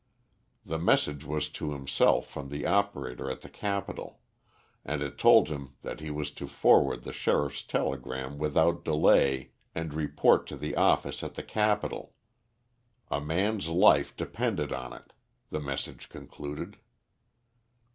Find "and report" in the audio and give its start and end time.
9.75-10.47